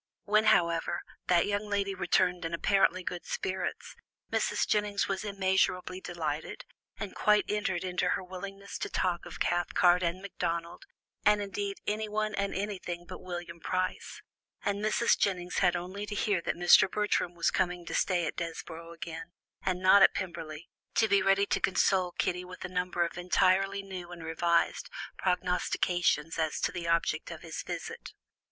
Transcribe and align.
When, 0.23 0.45
however, 0.45 1.03
that 1.27 1.45
young 1.45 1.67
lady 1.69 1.93
returned 1.93 2.43
in 2.43 2.55
apparently 2.55 3.03
good 3.03 3.23
spirits, 3.23 3.95
Mrs. 4.31 4.67
Jennings 4.67 5.07
was 5.07 5.23
immeasurably 5.23 6.01
delighted, 6.01 6.65
and 6.97 7.13
quite 7.13 7.45
entered 7.47 7.83
into 7.83 8.09
her 8.09 8.23
willingness 8.23 8.79
to 8.79 8.89
talk 8.89 9.27
of 9.27 9.39
Cathcart 9.39 10.01
and 10.01 10.19
Macdonald, 10.19 10.85
and, 11.23 11.39
indeed, 11.39 11.77
anyone 11.85 12.33
and 12.33 12.55
anything 12.55 13.05
but 13.07 13.21
William 13.21 13.59
Price, 13.59 14.23
and 14.65 14.83
Mrs. 14.83 15.15
Jennings 15.19 15.59
had 15.59 15.75
only 15.75 16.07
to 16.07 16.15
hear 16.15 16.41
that 16.41 16.55
Mr. 16.55 16.89
Bertram 16.89 17.35
was 17.35 17.51
coming 17.51 17.85
to 17.85 17.93
stay 17.93 18.25
at 18.25 18.35
Desborough 18.35 18.93
again, 18.93 19.33
and 19.61 19.81
not 19.83 20.01
at 20.01 20.15
Pemberley, 20.15 20.67
to 20.95 21.07
be 21.07 21.21
ready 21.21 21.45
to 21.45 21.61
console 21.61 22.11
Kitty 22.13 22.43
with 22.43 22.65
a 22.65 22.69
number 22.69 23.05
of 23.05 23.19
entirely 23.19 23.83
new 23.83 24.11
and 24.11 24.23
revised 24.23 24.89
prognostications 25.19 26.39
as 26.39 26.59
to 26.61 26.71
the 26.71 26.87
object 26.87 27.29
of 27.29 27.43
his 27.43 27.61
visit. 27.61 28.13